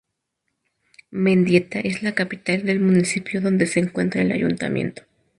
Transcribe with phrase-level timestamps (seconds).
[1.11, 5.03] Mendieta es la capital del municipio, donde se encuentra el ayuntamiento.